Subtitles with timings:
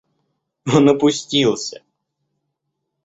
[0.65, 1.83] Он опустился.